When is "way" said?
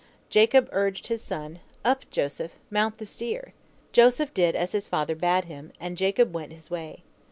6.71-7.03